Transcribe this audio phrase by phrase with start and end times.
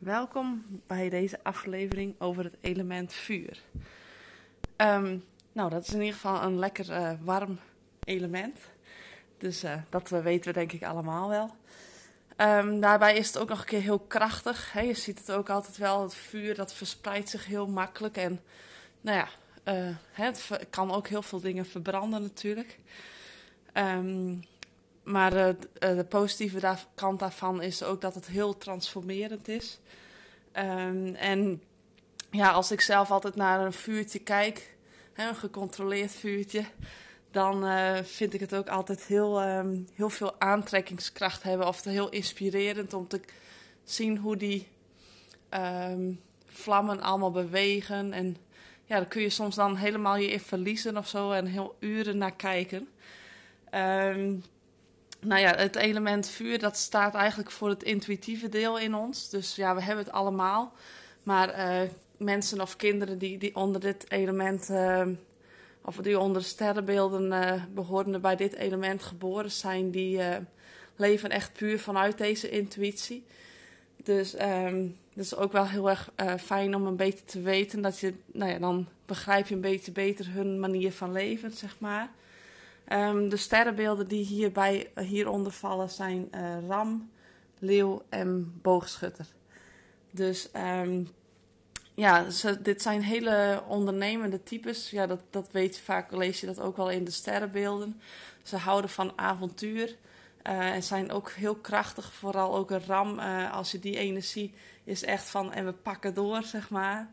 [0.00, 3.62] Welkom bij deze aflevering over het element vuur.
[4.76, 5.18] Ehm,
[5.52, 7.58] nou, dat is in ieder geval een lekker eh, warm
[8.04, 8.58] element.
[9.38, 11.54] Dus uh, dat weten we denk ik allemaal wel.
[12.36, 14.72] Um, daarbij is het ook nog een keer heel krachtig.
[14.72, 14.80] Hè?
[14.80, 18.16] Je ziet het ook altijd wel, het vuur dat verspreidt zich heel makkelijk.
[18.16, 18.40] En
[19.00, 19.28] nou ja,
[20.12, 22.78] het kan ook heel veel dingen verbranden natuurlijk.
[23.74, 24.44] Um,
[25.02, 29.78] maar de, de positieve kant daarvan is ook dat het heel transformerend is.
[30.52, 31.62] Um, en
[32.30, 34.74] ja, als ik zelf altijd naar een vuurtje kijk,
[35.12, 36.64] hè, een gecontroleerd vuurtje,
[37.30, 41.66] dan uh, vind ik het ook altijd heel, um, heel veel aantrekkingskracht hebben.
[41.66, 43.20] Of heel inspirerend om te
[43.84, 44.68] zien hoe die
[45.50, 48.12] um, vlammen allemaal bewegen.
[48.12, 48.36] En
[48.84, 52.18] ja, daar kun je soms dan helemaal je in verliezen of zo en heel uren
[52.18, 52.88] naar kijken.
[53.74, 54.42] Um,
[55.20, 59.28] nou ja, het element vuur, dat staat eigenlijk voor het intuïtieve deel in ons.
[59.28, 60.72] Dus ja, we hebben het allemaal.
[61.22, 65.06] Maar uh, mensen of kinderen die, die onder dit element, uh,
[65.84, 70.20] of die onder sterrenbeelden uh, behorende bij dit element geboren zijn, die
[70.96, 73.24] leven echt puur vanuit deze intuïtie.
[74.02, 78.14] Dus um, is ook wel heel erg fijn om een beetje te weten dat je,
[78.32, 82.10] nou ja, dan begrijp je een beetje beter hun manier van leven, zeg maar.
[82.92, 87.10] Um, de sterrenbeelden die hierbij, hieronder vallen zijn uh, ram,
[87.58, 89.26] leeuw en boogschutter.
[90.10, 91.08] Dus um,
[91.94, 92.26] ja,
[92.60, 94.90] dit zijn hele ondernemende types.
[94.90, 98.00] Ja, dat, dat weet vaak, lees je dat ook wel in de sterrenbeelden.
[98.42, 99.96] Ze houden van avontuur
[100.46, 102.12] uh, en zijn ook heel krachtig.
[102.12, 106.14] Vooral ook een ram, uh, als je die energie is echt van en we pakken
[106.14, 107.10] door, zeg maar.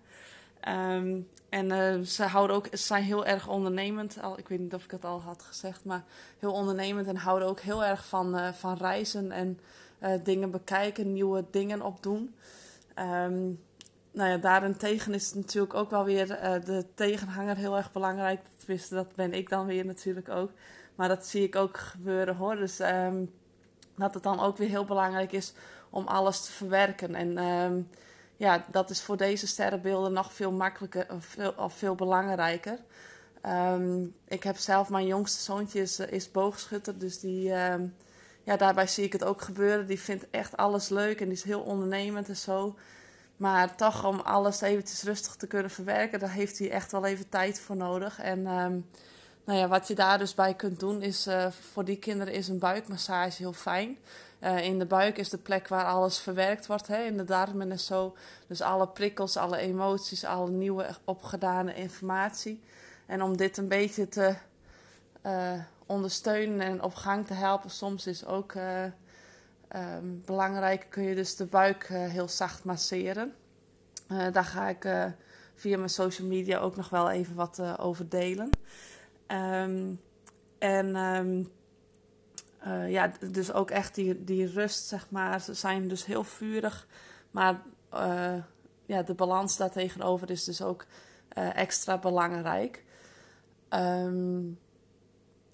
[0.67, 4.22] Um, en uh, ze, houden ook, zijn heel erg ondernemend.
[4.22, 6.03] Al, ik weet niet of ik het al had gezegd, maar
[6.39, 7.08] heel ondernemend.
[7.08, 9.59] En houden ook heel erg van, uh, van reizen en
[10.03, 12.36] uh, dingen bekijken, nieuwe dingen opdoen.
[12.99, 13.66] Um,
[14.11, 16.27] nou ja, daarentegen is het natuurlijk ook wel weer
[16.66, 18.42] de tegenhanger heel erg belangrijk.
[18.58, 20.52] Tenminste, dat ben ik dan weer natuurlijk ook.
[20.95, 22.55] Maar dat zie ik ook gebeuren hoor.
[22.55, 23.33] Dus um,
[23.95, 25.53] dat het dan ook weer heel belangrijk is
[25.89, 27.15] om alles te verwerken.
[27.15, 27.37] En
[28.37, 32.80] ja, dat is voor deze sterrenbeelden nog veel makkelijker of veel, of veel belangrijker.
[33.45, 37.95] Um, ik heb zelf, mijn jongste zoontje is, is boogschutter, dus die, um,
[38.43, 39.87] ja, daarbij zie ik het ook gebeuren.
[39.87, 42.76] Die vindt echt alles leuk en die is heel ondernemend en zo.
[43.37, 47.30] Maar toch om alles eventjes rustig te kunnen verwerken, daar heeft hij echt wel even
[47.30, 48.20] tijd voor nodig.
[48.20, 48.86] En um,
[49.47, 52.47] nou ja, wat je daar dus bij kunt doen, is uh, voor die kinderen is
[52.47, 53.97] een buikmassage heel fijn.
[54.39, 57.71] Uh, in de buik is de plek waar alles verwerkt wordt, hè, in de darmen
[57.71, 58.15] en zo.
[58.47, 62.63] Dus alle prikkels, alle emoties, alle nieuwe opgedane informatie.
[63.05, 64.35] En om dit een beetje te
[65.25, 65.53] uh,
[65.85, 71.45] ondersteunen en op gang te helpen, soms is ook um, belangrijk, kun je dus de
[71.45, 73.33] buik heel zacht masseren.
[74.08, 74.87] daar ga ik
[75.55, 78.49] via mijn social media ook nog wel even wat over delen.
[79.27, 79.99] Um,
[80.58, 81.52] en um,
[82.67, 85.42] uh, ja, dus ook echt die, die rust, zeg maar.
[85.42, 86.88] Ze zijn dus heel vurig,
[87.32, 87.61] maar
[87.93, 88.43] uh,
[88.86, 90.86] ja, de balans daartegenover is dus ook
[91.38, 92.83] uh, extra belangrijk.
[93.70, 94.60] Um,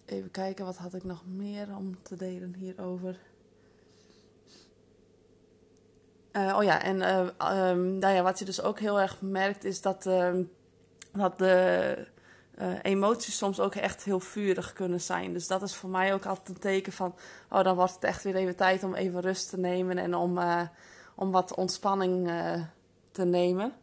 [0.05, 3.17] even kijken, wat had ik nog meer om te delen hierover?
[6.35, 10.03] oh ja, en um, nou ja, wat je dus ook heel erg merkt is dat,
[11.11, 12.07] dat de
[12.61, 15.33] uh, emoties soms ook echt heel vurig kunnen zijn.
[15.33, 17.15] Dus dat is voor mij ook altijd een teken van,
[17.49, 20.37] oh, dan wordt het echt weer even tijd om even rust te nemen en om,
[20.37, 20.61] uh,
[21.15, 22.53] om wat ontspanning uh,
[23.11, 23.73] te nemen.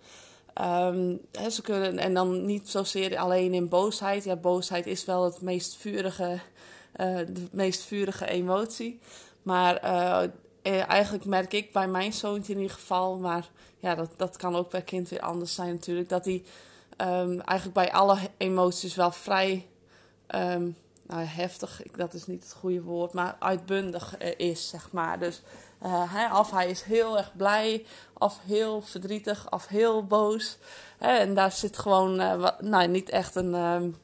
[0.61, 4.25] Um, hè, ze kunnen, en dan niet zozeer alleen in boosheid.
[4.25, 6.41] Ja, boosheid is wel het meest vurige,
[6.93, 9.01] de meest vurige emotie.
[9.43, 9.77] Maar
[10.63, 13.49] eigenlijk merk ik bij mijn zoontje in ieder geval, maar
[13.79, 16.43] ja, dat, dat kan ook per kind weer anders zijn natuurlijk, dat hij
[17.01, 19.69] um, eigenlijk bij alle emoties wel vrij
[20.35, 20.77] um,
[21.11, 25.19] nou, heftig, dat is niet het goede woord, maar uitbundig is, zeg maar.
[25.19, 25.43] Dus
[25.83, 27.87] uh, hè, of hij is heel erg blij,
[28.19, 30.59] of heel verdrietig, of heel boos.
[30.99, 33.97] En daar zit gewoon uh, wat, nou, niet, echt een, um,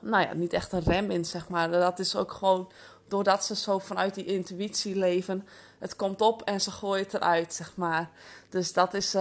[0.00, 1.70] nou ja, niet echt een rem in, zeg maar.
[1.70, 2.70] Dat is ook gewoon
[3.08, 5.46] doordat ze zo vanuit die intuïtie leven.
[5.78, 8.10] Het komt op en ze gooien het eruit, zeg maar.
[8.48, 9.14] Dus dat is,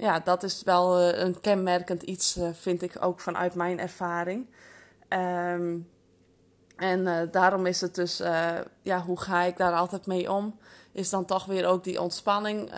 [0.00, 4.46] ja, dat is wel uh, een kenmerkend iets, uh, vind ik ook vanuit mijn ervaring.
[5.08, 5.88] Um,
[6.76, 8.16] en uh, daarom is het dus,
[8.82, 10.58] ja, hoe ga ik daar altijd mee om?
[10.92, 12.72] Is dan toch weer ook die ontspanning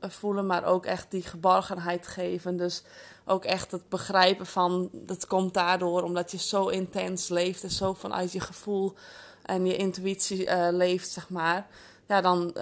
[0.00, 2.56] voelen, maar ook echt die geborgenheid geven.
[2.56, 2.82] Dus
[3.24, 7.92] ook echt het begrijpen van, dat komt daardoor omdat je zo intens leeft en zo
[7.92, 8.94] vanuit je gevoel
[9.42, 11.66] en je intuïtie leeft, zeg maar.
[12.06, 12.54] Ja, dan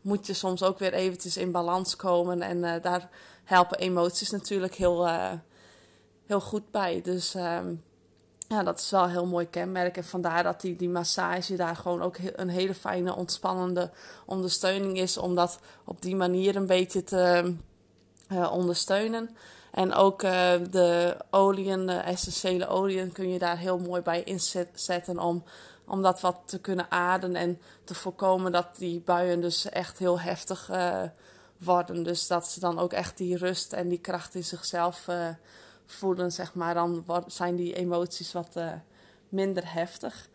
[0.00, 2.42] moet je soms ook weer eventjes in balans komen.
[2.42, 3.08] En daar
[3.44, 5.08] helpen emoties natuurlijk heel,
[6.26, 7.00] heel goed bij.
[7.02, 7.74] Dus ehm,
[8.48, 9.96] ja, dat is wel een heel mooi kenmerk.
[9.96, 13.90] En vandaar dat die, die massage daar gewoon ook een hele fijne, ontspannende
[14.26, 15.16] ondersteuning is.
[15.16, 17.54] Om dat op die manier een beetje te
[18.28, 19.36] uh, ondersteunen.
[19.70, 25.18] En ook uh, de oliën, de essentiële oliën, kun je daar heel mooi bij inzetten
[25.18, 25.44] om,
[25.86, 30.20] om dat wat te kunnen ademen en te voorkomen dat die buien dus echt heel
[30.20, 30.70] heftig
[31.58, 32.02] worden.
[32.02, 35.08] Dus dat ze dan ook echt die rust en die kracht in zichzelf
[35.86, 36.74] voelen, zeg maar.
[36.74, 38.56] Dan zijn die emoties wat
[39.28, 40.28] minder heftig.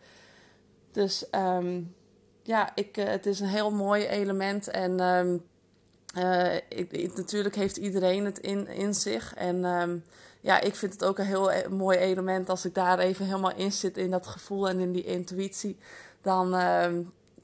[0.92, 1.94] Dus um,
[2.42, 5.00] ja, ik, het is een heel mooi element en...
[6.68, 9.34] Ik, natuurlijk heeft iedereen het in, in zich.
[9.34, 10.04] En um,
[10.40, 13.54] ja, ik vind het ook een heel e-, mooi element als ik daar even helemaal
[13.54, 15.78] in zit in dat gevoel en in die intuïtie.
[16.22, 16.54] Dan,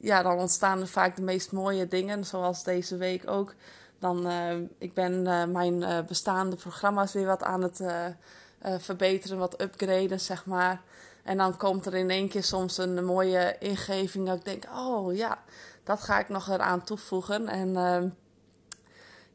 [0.06, 3.54] ja, dan ontstaan er vaak de meest mooie dingen, zoals deze week ook.
[3.98, 7.82] Dan, uh, ik ben uh, mijn uh, bestaande programma's weer wat aan het
[8.78, 10.80] verbeteren, wat upgraden, zeg maar.
[11.22, 15.16] En dan komt er in één keer soms een mooie ingeving dat ik denk, oh
[15.16, 15.38] ja,
[15.84, 17.48] dat ga ik nog eraan toevoegen.
[17.48, 18.08] En ehm,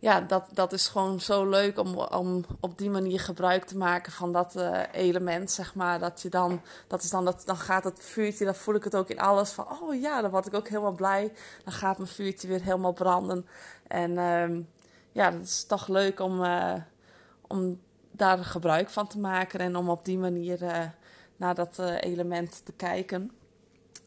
[0.02, 4.12] ja, dat, dat is gewoon zo leuk om, om op die manier gebruik te maken
[4.12, 6.00] van dat uh, element, zeg maar.
[6.00, 8.96] Dat je dan, dat is dan, dat, dan gaat het vuurtje, dan voel ik het
[8.96, 11.34] ook in alles van, oh ja, dan word ik ook helemaal blij.
[11.64, 13.48] Dan gaat mijn vuurtje weer helemaal branden.
[13.88, 14.66] En uh,
[15.12, 16.74] ja, dat is toch leuk om, uh,
[17.48, 17.80] om
[18.12, 20.84] daar gebruik van te maken en om op die manier uh,
[21.36, 23.32] naar dat element te kijken.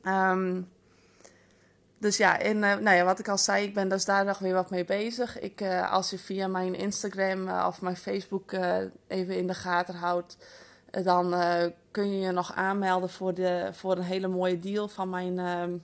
[0.03, 0.73] Um,
[2.05, 4.39] dus ja, en uh, nou ja, wat ik al zei, ik ben dus daar nog
[4.39, 5.41] weer wat mee bezig.
[5.41, 8.53] Ik, uh, als je via mijn Instagram uh, of mijn Facebook
[9.07, 10.37] even in de gaten houdt,
[10.91, 11.35] dan
[11.91, 15.77] kun je je nog aanmelden voor, de, voor een hele mooie deal van mijn ehm,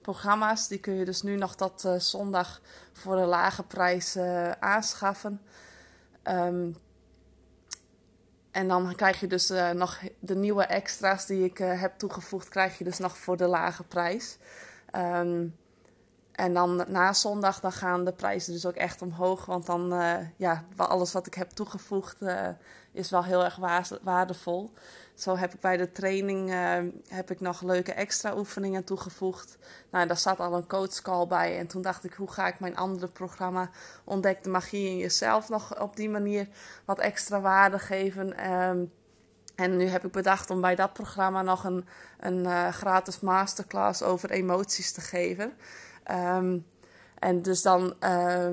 [0.00, 0.68] programma's.
[0.68, 2.60] Die kun je dus nu nog tot zondag
[2.92, 4.16] voor een lage prijs
[4.58, 5.40] aanschaffen.
[6.24, 6.76] Um,
[8.50, 12.84] en dan krijg je dus nog de nieuwe extra's die ik heb toegevoegd, krijg je
[12.84, 14.38] dus nog voor de lage prijs.
[14.92, 15.54] Um,
[16.36, 19.44] en dan na zondag dan gaan de prijzen dus ook echt omhoog.
[19.44, 22.48] Want dan, uh, ja, alles wat ik heb toegevoegd uh,
[22.92, 23.58] is wel heel erg
[24.02, 24.72] waardevol.
[25.14, 26.78] Zo heb ik bij de training uh,
[27.08, 29.58] heb ik nog leuke extra oefeningen toegevoegd.
[29.90, 31.58] Nou, daar zat al een coachcall bij.
[31.58, 33.70] En toen dacht ik, hoe ga ik mijn andere programma
[34.04, 36.48] Ontdek de Magie in Jezelf nog op die manier
[36.84, 38.52] wat extra waarde geven.
[38.52, 38.92] Um,
[39.54, 41.86] en nu heb ik bedacht om bij dat programma nog een,
[42.20, 45.52] een gratis masterclass over emoties te geven.
[46.10, 46.66] Um,
[47.18, 48.48] en dus dan, uh,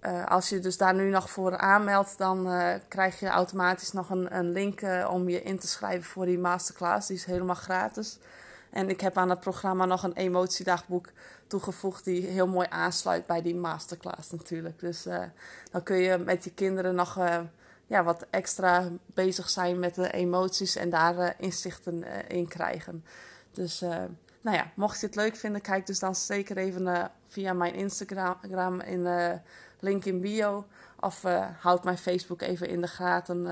[0.00, 4.10] uh, als je dus daar nu nog voor aanmeldt, dan uh, krijg je automatisch nog
[4.10, 4.80] een, een link
[5.10, 7.06] om je in te schrijven voor die masterclass.
[7.06, 8.18] Die is helemaal gratis.
[8.70, 11.08] En ik heb aan het programma nog een emotiedagboek
[11.46, 14.78] toegevoegd die heel mooi aansluit bij die masterclass natuurlijk.
[14.78, 15.02] Dus
[15.70, 17.18] dan kun je met je kinderen nog
[17.86, 23.04] ja, wat extra bezig zijn met de emoties en daar inzichten in krijgen.
[23.50, 23.82] Dus
[24.46, 27.74] nou ja, mocht je het leuk vinden, kijk dus dan zeker even uh, via mijn
[27.74, 29.32] Instagram in uh,
[29.80, 30.66] link in bio.
[31.00, 33.46] Of uh, houd mijn Facebook even in de gaten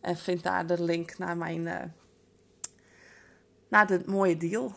[0.00, 1.94] en vind daar de link naar mijn
[3.68, 4.72] naar de mooie deal.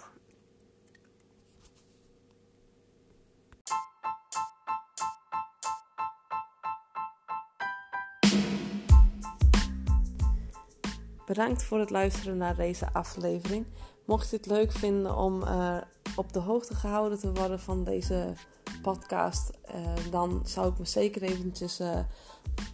[11.26, 13.66] Bedankt voor het luisteren naar deze aflevering.
[14.10, 15.78] Mocht je het leuk vinden om uh,
[16.16, 18.34] op de hoogte gehouden te worden van deze
[18.82, 22.00] podcast, uh, dan zou ik me zeker eventjes uh,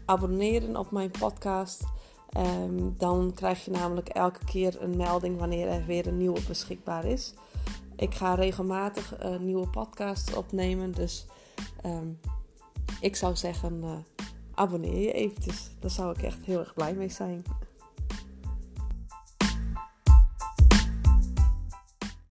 [0.05, 1.83] abonneren op mijn podcast.
[2.37, 7.05] Um, dan krijg je namelijk elke keer een melding wanneer er weer een nieuwe beschikbaar
[7.05, 7.33] is.
[7.95, 11.25] Ik ga regelmatig nieuwe podcasts opnemen, dus
[11.85, 12.19] um,
[13.01, 14.05] ik zou zeggen,
[14.53, 15.69] abonneer je eventjes.
[15.79, 17.43] Daar zou ik echt heel erg blij mee zijn.